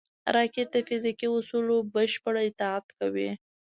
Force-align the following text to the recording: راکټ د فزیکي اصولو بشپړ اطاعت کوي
راکټ 0.35 0.67
د 0.73 0.77
فزیکي 0.87 1.27
اصولو 1.37 1.75
بشپړ 1.93 2.35
اطاعت 2.47 2.85
کوي 2.99 3.29